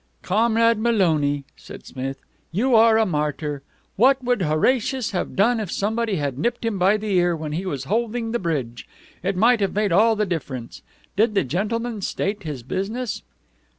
[0.23, 2.17] "Comrade Maloney," said Smith,
[2.51, 3.61] "you are a martyr.
[3.97, 7.67] What would Horatius have done if somebody had nipped him by the ear when he
[7.67, 8.87] was holding the bridge?
[9.21, 10.81] It might have made all the difference.
[11.15, 13.21] Did the gentleman state his business?"